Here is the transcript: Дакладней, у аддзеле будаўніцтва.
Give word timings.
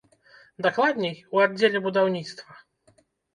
Дакладней, 0.65 1.13
у 1.35 1.43
аддзеле 1.43 1.83
будаўніцтва. 1.85 2.51